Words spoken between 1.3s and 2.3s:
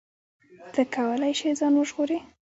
شې ځان وژغورې.